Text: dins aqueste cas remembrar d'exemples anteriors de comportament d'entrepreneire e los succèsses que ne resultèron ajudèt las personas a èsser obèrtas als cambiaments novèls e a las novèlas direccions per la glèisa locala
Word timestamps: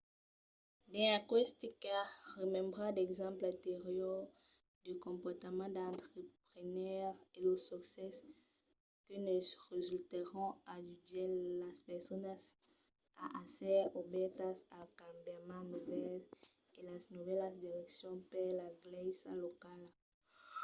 dins 0.91 1.13
aqueste 1.19 1.67
cas 1.83 2.09
remembrar 2.41 2.89
d'exemples 2.93 3.49
anteriors 3.53 4.29
de 4.85 4.91
comportament 5.05 5.71
d'entrepreneire 5.75 7.11
e 7.37 7.37
los 7.47 7.61
succèsses 7.71 8.37
que 9.05 9.15
ne 9.25 9.35
resultèron 9.73 10.49
ajudèt 10.75 11.31
las 11.63 11.79
personas 11.89 12.41
a 13.23 13.25
èsser 13.43 13.81
obèrtas 14.03 14.57
als 14.77 14.91
cambiaments 15.01 15.71
novèls 15.75 16.23
e 16.75 16.79
a 16.83 16.87
las 16.91 17.05
novèlas 17.17 17.55
direccions 17.63 18.21
per 18.31 18.45
la 18.59 18.67
glèisa 18.83 19.31
locala 19.45 19.89